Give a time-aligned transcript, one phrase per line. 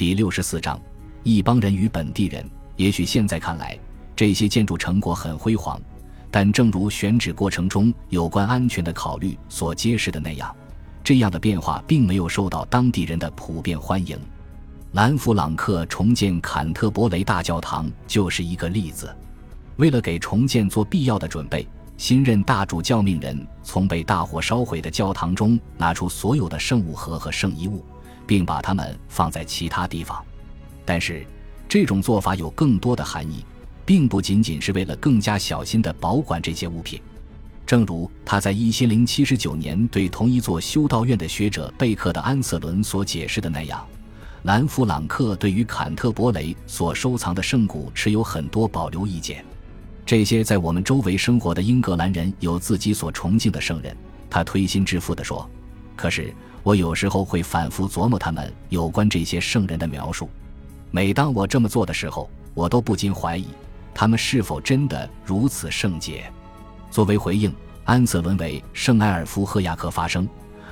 [0.00, 0.80] 第六十四章，
[1.24, 2.42] 一帮人与本地人。
[2.76, 3.78] 也许现在看来，
[4.16, 5.78] 这些建筑成果很辉煌，
[6.30, 10.56] 但正如选址过程中有关安全的考虑所揭示的那样，
[11.04, 14.18] 这样的变化并没有受到当地人的普遍欢迎。
[14.92, 19.14] 兰弗朗克重建坎特伯雷大教堂就是一个例子。
[19.76, 27.84] 为了给重建做必要的准备，新任大主教命人从被大火烧毁的教堂中拿出所有的圣物盒和圣遗物，
[28.30, 30.24] 并把它们放在其他地方。
[30.84, 31.26] 但是，
[31.68, 33.44] 这种做法有更多的含义，
[33.84, 37.00] 并不仅仅是为了更加小心地保管这些物品。
[37.66, 43.84] 正如他在一千零七十九年对同一座修道院的学者贝克的安瑟伦所解释的那样。
[44.44, 49.44] 兰弗朗克对于坎特伯雷所收藏的圣骨持有很多保留意见。
[50.06, 53.96] 这些在我们周围生活的英格兰人有自己所崇敬的圣人，
[54.30, 55.50] 他推心置腹地说。
[56.00, 56.32] 可是
[56.62, 60.30] 我有时候会反复琢磨他们有关这些圣人的描述。
[60.90, 63.48] 每当我这么做的时候，我都不禁怀疑
[63.92, 66.24] 他们是否真的如此圣洁。
[66.90, 70.26] 作为回应，安瑟伦为圣埃尔夫赫亚克发声。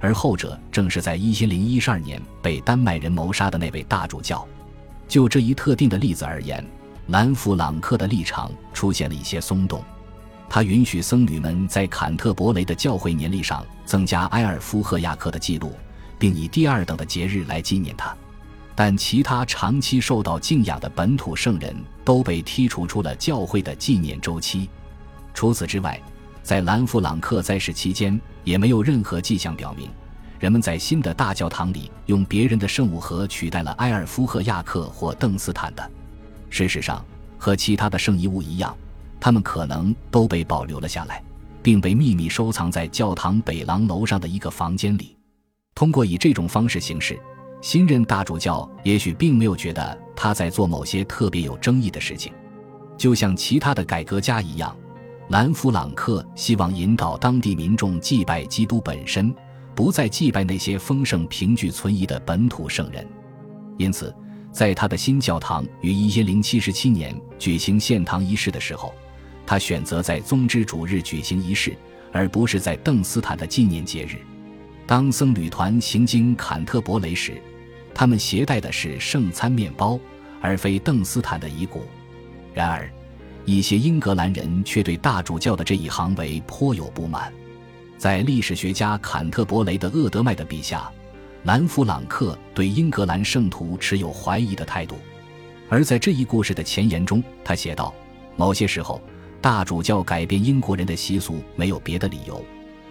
[0.00, 4.42] 而后者正是在一千零一十二年被丹麦人谋杀的那位大主教。
[5.06, 6.64] 就这一特定的例子而言，
[7.08, 9.84] 兰弗朗克的立场出现了一些松动。
[10.48, 15.74] 他允许僧侣们在坎特伯雷的教会年历上增加埃尔夫赫亚克的记录，
[16.16, 18.16] 并以第二等的节日来纪念他。
[18.76, 21.74] 但其他长期受到敬仰的本土圣人
[22.04, 24.70] 都被剔除出了教会的纪念周期。
[25.34, 26.00] 除此之外，
[26.40, 29.90] 在兰弗朗克在世期间，也没有任何迹象表明，
[30.38, 35.90] 人们在新的大教堂里用别人的圣物盒取代了埃尔夫赫亚克或邓斯坦的。
[36.48, 37.04] 事实上，
[37.36, 38.72] 和其他的圣遗物一样，
[39.18, 41.20] 他们可能都被保留了下来，
[41.62, 45.16] 并被秘密收藏在教堂北廊楼上的一个房间里。
[45.74, 47.18] 通过以这种方式行事，
[47.60, 52.32] 新任大主教也许并没有觉得他在做某些特别有争议的事情，
[52.98, 54.76] 就像其他的改革家一样。
[55.28, 59.32] 兰弗朗克希望引导当地民众祭拜基督本身，
[59.76, 63.06] 不再祭拜那些丰盛凭据存疑的本土圣人。
[63.78, 64.12] 因此，
[64.50, 68.92] 在他的新教堂于一千零七十七年举行献堂仪式的时候，
[69.50, 71.76] 他选择在宗之主日举行仪式，
[72.12, 74.14] 而不是在邓斯坦的纪念节日。
[74.86, 77.42] 当僧侣团行经坎特伯雷时，
[77.92, 79.98] 他们携带的是圣餐面包，
[80.40, 81.82] 而非邓斯坦的遗骨。
[82.54, 82.88] 然而，
[83.44, 87.32] 一些英格兰人却对大主教的这一行为颇有不满。
[87.98, 90.88] 在历史学家坎特伯雷的厄德迈的笔下，
[91.42, 94.94] 兰弗朗克对英格兰圣徒持有怀疑的态度。
[95.68, 97.92] 而在这一故事的前言中，他写道
[98.38, 99.00] ：“某些时候，
[99.40, 102.44] 大主教改变英国人的习俗没有别的理由，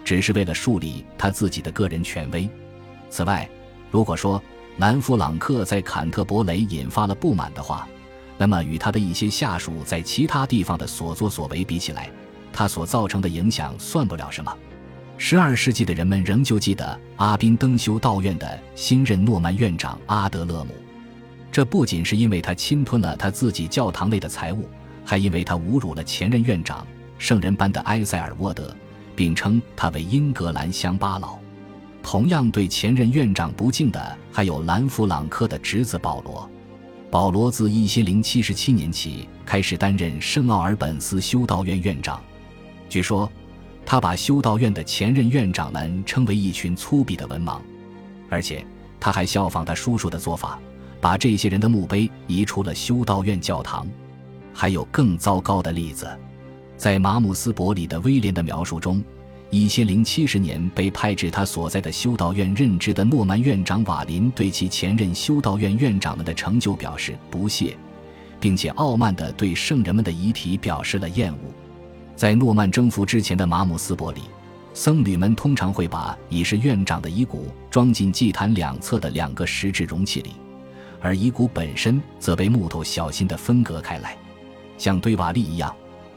[0.04, 2.48] 只是为了树立他自己的个人权威。
[3.08, 3.48] 此外，
[3.90, 4.42] 如果说
[4.78, 7.86] 兰弗朗克在坎特伯雷引发了不满的话，
[8.36, 12.10] 那么，与他的一些下属在其他地方的所作所为比起来，
[12.52, 14.52] 他所造成的影响算不了什么。
[15.18, 20.70] 十二世纪的人们仍旧记得阿宾登修道院的新任诺曼院长阿德勒姆，
[21.52, 24.66] 这不仅是因为他侵吞了他自己教堂内的财物，
[25.10, 26.86] 还因为他侮辱了前任院长
[27.18, 28.72] 圣人般的埃塞尔沃德，
[29.16, 31.36] 并称他为英格兰乡巴佬。
[32.00, 36.48] 同样对前任院长不敬的还有兰弗朗克的侄子保罗。
[37.10, 42.22] 保罗自一千零七十七年起开始担任圣奥尔本斯修道院院长。
[42.88, 43.28] 据说，
[43.84, 47.58] 他把修道院的前任院长们称为一群粗鄙的文盲，
[48.28, 48.64] 而且
[49.00, 50.56] 他还效仿他叔叔的做法，
[51.00, 53.84] 把这些人的墓碑移出了修道院教堂。
[54.60, 56.06] 还有更糟糕的例子，
[56.76, 59.02] 在马姆斯伯里的威廉的描述中。
[59.48, 67.74] 一千零七十年被派至他所在的修道院任职的诺曼院长瓦林对其前任修道院院长们的成就表示不屑，
[68.38, 71.38] 并且傲慢地对圣人们的遗体表示了厌恶。
[72.14, 74.20] 在诺曼征服之前的马姆斯伯里，
[74.74, 80.32] 僧侣们通常会把已是院长的遗骨装进祭坛两侧的两个石质容器里，
[81.00, 84.14] 而遗骨本身则被木头小心地分隔开来，
[84.80, 85.72] 像堆瓦砾一样。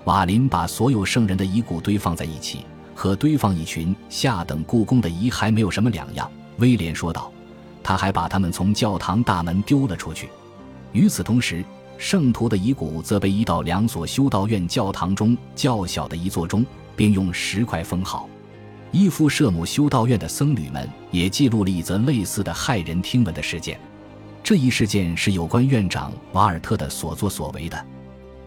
[0.06, 2.66] 瓦林把所有圣人的遗骨堆放在一起。
[2.96, 7.32] 和堆放一群下等故宫的遗骸没有什么两样，威廉说道。
[7.82, 10.30] 他还把他们从教堂大门丢了出去。
[10.92, 11.66] 与此同时，
[11.98, 16.64] 圣徒的遗骨则被移到两所修道院教堂中较小的一座中，
[16.96, 18.30] 并用石块封好。
[18.92, 23.80] 伊夫舍姆修道院的僧侣们也记录了一则类似的骇人听闻的事件。
[24.44, 27.86] 这一事件是有关院长瓦尔特的所作所为的。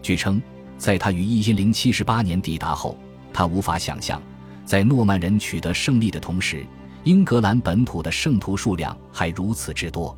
[0.07, 0.41] 据称，
[0.77, 2.97] 在他于一千零七十八年抵达后，
[3.33, 4.21] 他无法想象。
[4.63, 6.65] 在诺曼人取得胜利的同时，
[7.03, 10.17] 英格兰本土的圣徒数量还如此之多，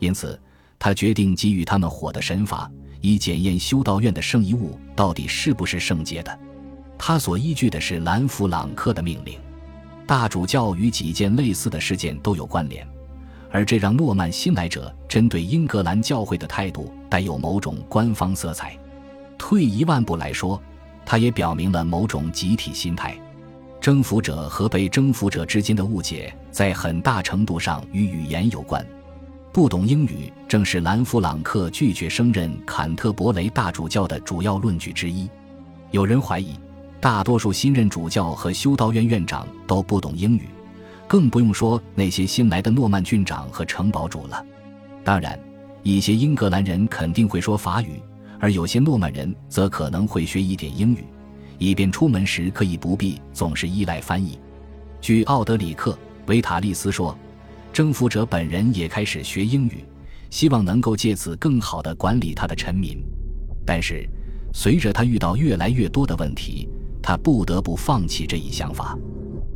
[0.00, 0.36] 因此
[0.80, 2.68] 他决定给予他们火的神罚，
[3.00, 6.38] 以检验修道院的圣遗物到底是不是圣洁的。
[6.98, 9.38] 他所依据的是兰弗朗克的命令。
[10.08, 12.84] 大主教与几件类似的事件都有关联，
[13.48, 18.76] 而这让诺曼新来者针对英格兰教会的态度带有某种官方色彩。
[19.40, 20.62] 退一万步来说，
[21.06, 23.18] 他也表明了某种集体心态。
[23.80, 28.86] 征服者和被征服者之间的误解，在很大程度上与语言有关。
[29.50, 35.26] 不懂英语，正是兰弗朗克拒绝升任坎特伯雷大主教的主要论据之一。
[35.90, 36.54] 有人怀疑。
[37.00, 40.50] 大多数新任主教和修道院院长都不懂英语，
[41.08, 44.44] 更不用说那些新来的诺曼郡长和城堡主了。
[45.02, 45.40] 当然，
[45.82, 48.02] 一些英格兰人肯定会说法语，
[48.40, 51.04] 而有些诺曼人则可能会学一点英语，
[51.58, 54.38] 以便出门时可以不必总是依赖翻译。
[55.00, 55.92] 据奥德里克·
[56.26, 57.16] 维塔利斯说，
[57.72, 59.84] 征服者本人也开始学英语，
[60.30, 62.98] 希望能够借此更好地管理他的臣民。
[63.66, 64.08] 但是，
[64.52, 66.66] 随着他遇到越来越多的问题，
[67.02, 68.98] 他不得不放弃这一想法。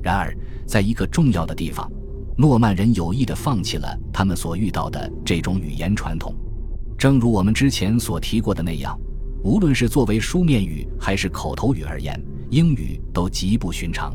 [0.02, 0.36] 然而，
[0.66, 1.90] 在一个重要的地方，
[2.36, 6.34] 诺曼人有意地放弃了他们所遇到的这种语言传统。
[6.96, 8.99] 正如我们之前所提过的那样，
[9.43, 12.19] 无论是作为书面语还是口头语而言，
[12.50, 14.14] 英语都极不寻常。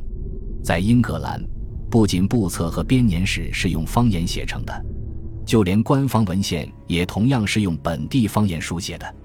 [0.63, 1.43] 在英格兰，
[1.89, 4.85] 不仅簿册和编年史是用方言写成的，
[5.45, 9.15] 就连官方文献也同样是用本地方言书写的。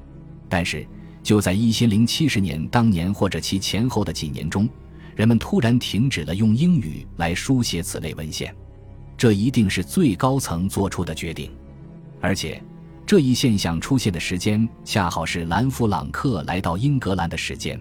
[0.49, 0.87] 但是，
[1.23, 4.69] 就在一千零七十年当年或者其前后的几年中，
[5.17, 8.55] 人们突然停止了用英语来书写此类文献，
[9.17, 11.51] 这一定是最高层做出的决定，
[12.21, 12.63] 而且
[13.15, 17.81] 这一现象出现的时间恰好是兰弗朗克来到英格兰的时间。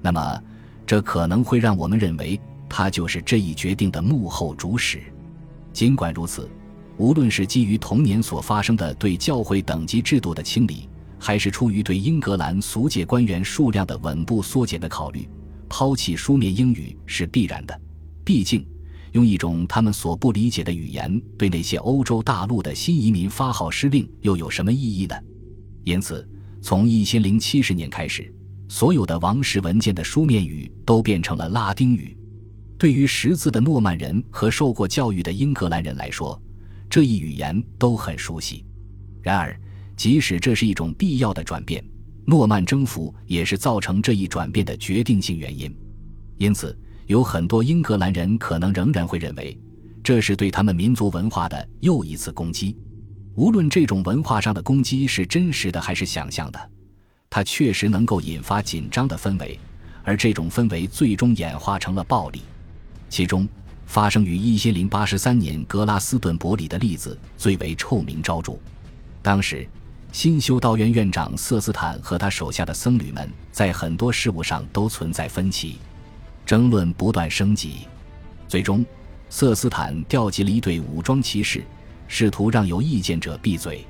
[0.00, 0.40] 那么，
[0.86, 5.00] 这可能会让我们认为他就是这一决定的幕后主使。
[5.72, 6.48] 尽管如此，
[6.98, 10.88] 无论是基于童年所发生的对教会等级制度的清理，
[11.18, 15.28] 还是出于对英格兰俗界官员数量的稳步缩减的考虑，
[15.68, 17.76] 抛弃书面英语是必然的。
[18.24, 18.64] 毕竟，
[19.12, 25.14] 用一种他们所不理解的语言对那些欧洲大陆的新移民发号施令，又有什么意义呢？
[25.84, 26.28] 因此，
[26.60, 28.32] 从一千零七十年开始，
[28.68, 32.16] 所有的王室文件的书面语都变成了拉丁语。
[32.78, 36.40] 对于识字的诺曼人和受过教育的英格兰人来说，
[36.88, 38.64] 这一语言都很熟悉。
[39.20, 39.58] 然而，
[39.96, 41.84] 即使这是一种必要的转变，
[42.24, 45.74] 诺曼征服也是造成这一转变的决定性原因。
[46.38, 46.74] 因此，
[47.10, 49.58] 有很多英格兰人可能仍然会认为，
[50.00, 52.76] 这是对他们民族文化的又一次攻击。
[53.34, 56.70] 无论这种文化上的攻击是真实的还是想象的，
[57.28, 59.58] 它确实能够引发紧张的氛围，
[60.04, 62.42] 而这种氛围最终演化成了暴力。
[63.08, 63.48] 其中，
[63.86, 68.56] 发生于一千零八十三年格拉斯顿伯里的例子最为臭名昭著。
[69.20, 69.66] 当时。
[70.12, 75.78] 新修道院院长瑟斯坦和他手下的僧侣们在很多事务上都存在分歧，
[76.44, 77.86] 争论不断升级。
[78.48, 78.84] 最终，
[79.28, 81.62] 瑟斯坦调集了一队武装骑士，
[82.08, 83.86] 试图让有意见者闭嘴。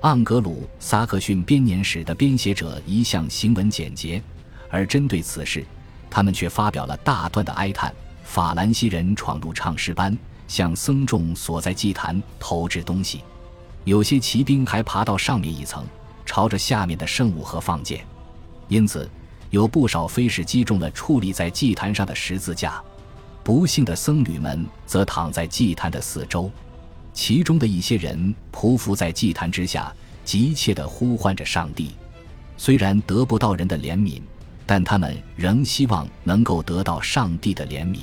[0.00, 4.20] 盎格鲁撒克逊编年史的编写者一向行文简洁，
[4.68, 5.64] 而针对此事，
[6.10, 7.94] 他们却发表了大段的哀叹：
[8.24, 10.18] 法兰西人闯入唱诗班，
[10.48, 13.20] 向僧众所在祭坛投掷东西。
[13.84, 15.84] 有些骑兵还爬到上面一层，
[16.26, 18.04] 朝着下面的圣物盒放箭，
[18.66, 19.08] 因此
[19.52, 22.82] 有不少飞士击中了矗立在祭坛上的十字架。
[23.44, 26.50] 不幸的僧侣们则躺在祭坛的四周，
[27.12, 29.94] 其中的一些人匍匐在祭坛之下，
[30.24, 31.90] 急切地呼唤着上帝。
[32.56, 34.22] 虽然得不到人的怜悯，
[34.64, 37.98] 但他们仍希望能够得到上帝的怜悯。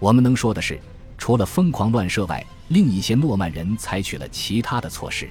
[0.00, 0.80] 我们能说的是，
[1.16, 5.30] 除了疯狂乱射外，另一些诺曼人采取了其他的措施，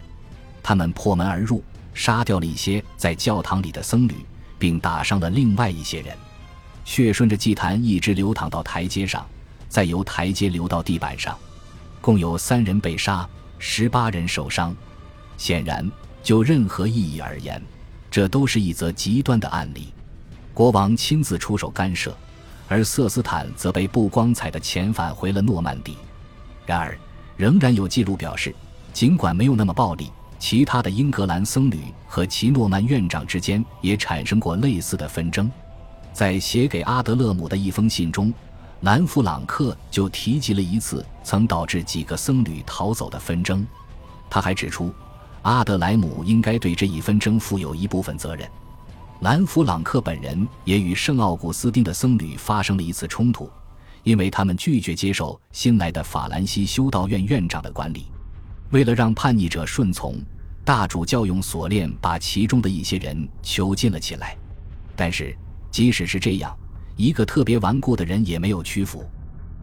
[0.61, 1.61] 他们破门而入，
[1.93, 4.13] 杀掉了一些在教堂里的僧侣，
[4.57, 6.17] 并打伤了另外一些人。
[6.85, 9.25] 血顺着祭坛一直流淌到台阶上，
[9.69, 11.37] 再由台阶流到地板上，
[12.01, 14.75] 共有三人被杀，十八人受伤。
[15.37, 15.89] 显然，
[16.21, 17.61] 就任何意义而言，
[18.11, 19.93] 这都是一则极端的案例。
[20.53, 22.15] 国王亲自出手干涉，
[22.67, 25.97] 而瑟斯坦则被不光彩的遣返回了诺曼底。
[26.65, 26.97] 然而，
[27.37, 28.53] 仍然有记录表示，
[28.91, 30.11] 尽管没有那么暴力，
[30.43, 35.49] 其他的英格兰僧侣和奇诺曼院长之间也产生过类似的纷争。
[36.11, 38.31] 在写给阿德勒姆的一封信中，
[38.81, 43.65] 兰弗朗克就提及了一次曾导致几个僧侣逃走的纷争。
[44.29, 44.93] 他还指出，
[45.43, 48.45] 阿德莱姆应该对这一纷争负有一部分责任。
[49.21, 53.49] 兰弗朗克本人也与圣奥古斯丁的僧侣发生了一次冲突。
[54.03, 58.07] 因为他们拒绝接受新来的法兰西修道院院长的管理，
[58.73, 60.19] 为了让叛逆者顺从，
[60.65, 64.35] 大主教用锁链把其中的一些人囚禁了起来。
[64.95, 65.37] 但是，
[65.69, 66.57] 即使是这样，
[66.95, 69.07] 一个特别顽固的人也没有屈服。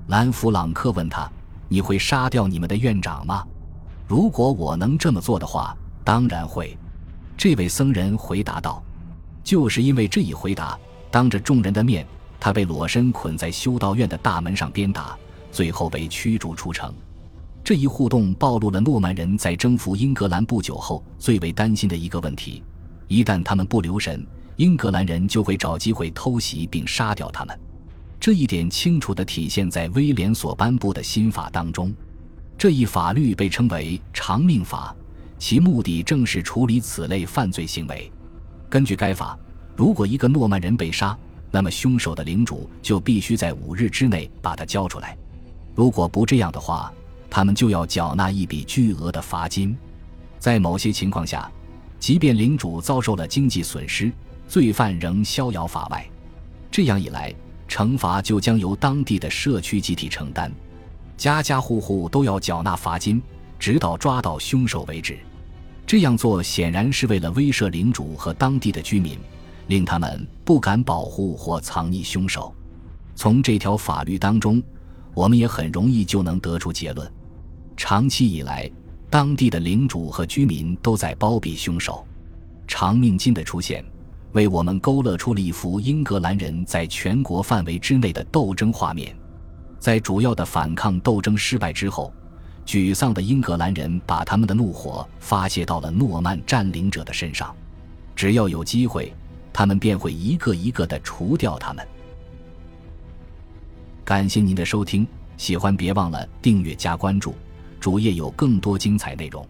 [0.06, 1.28] 兰弗朗克问他
[1.68, 3.44] ：“你会杀掉你们的院长吗
[4.06, 6.78] ？”“如果我能这么做的话，当然会。”
[7.36, 8.80] 这位僧人回答道。
[9.42, 10.78] 就是因为这一回答，
[11.10, 12.06] 当着众人的面，
[12.38, 15.18] 他被裸身捆在修道院的大门上鞭打，
[15.50, 16.94] 最后被驱逐出城。
[17.62, 22.62] 这一互动暴露了诺曼人在征服英格兰不久后最为担心的一个问题：
[23.06, 24.26] 一旦他们不留神，
[24.56, 27.58] 英格兰人就会找机会偷袭并杀掉他们。
[28.18, 31.94] 这一点清楚地体现在威廉所颁布的新法当中。
[32.58, 34.94] 这一法律被称为“长命法”，
[35.38, 38.12] 其目的正是处理此类犯罪行为。
[38.68, 39.38] 根据该法，
[39.74, 41.16] 如果一个诺曼人被杀，
[41.50, 45.16] 那么凶手的领主就必须在五日之内把他交出来。
[45.74, 46.92] 如果不这样的话，
[47.30, 49.76] 他们就要缴纳一笔巨额的罚金。
[50.38, 51.50] 在某些情况下，
[51.98, 54.10] 即便领主遭受了经济损失，
[54.48, 56.04] 罪犯仍逍遥法外。
[56.70, 57.32] 这样一来，
[57.68, 60.50] 惩罚就将由当地的社区集体承担，
[61.16, 63.22] 家家户户都要缴纳罚金，
[63.58, 65.18] 直到抓到凶手为止。
[65.86, 69.18] 这样做显然是为了威慑领主和当地的居民，
[69.66, 72.54] 令他们不敢保护或藏匿凶手。
[73.14, 74.62] 从这条法律当中，
[75.12, 77.12] 我们也很容易就能得出结论。
[77.80, 78.70] 长期以来，
[79.08, 82.06] 当地的领主和居民都在包庇凶手。
[82.68, 83.82] 长命金的出现，
[84.32, 89.16] 为我们勾勒出了一幅英格兰人在全国范围之内的斗争画面。
[89.78, 92.12] 在主要的反抗斗争失败之后，
[92.66, 97.56] 沮丧的英格兰人把他们的怒火发泄到了诺曼占领者的身上。
[98.14, 99.10] 只要有机会，
[99.54, 101.88] 他们便会一个一个地除掉他们。
[104.04, 105.06] 感谢您的收听，
[105.38, 107.34] 喜欢别忘了订阅加关注。
[107.80, 109.44] 主页有更多精彩内容。